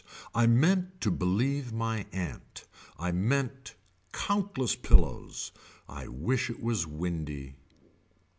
I 0.33 0.47
meant 0.47 0.99
to 1.01 1.11
believe 1.11 1.71
my 1.71 2.07
aunt. 2.11 2.65
I 2.97 3.11
mean 3.11 3.51
countless 4.11 4.75
pillows. 4.75 5.51
I 5.87 6.07
wish 6.07 6.49
it 6.49 6.59
was 6.63 6.87
windy. 6.87 7.53